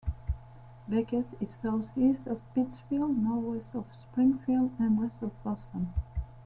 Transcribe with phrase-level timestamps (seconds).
[0.87, 5.93] Becket is southeast of Pittsfield, northwest of Springfield, and west of Boston.